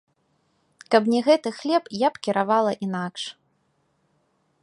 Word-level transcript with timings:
Каб 0.95 1.03
не 1.13 1.19
гэты 1.27 1.49
хлеб, 1.59 1.83
я 2.03 2.09
б 2.15 2.23
кіравала 2.27 2.71
інакш. 2.87 3.23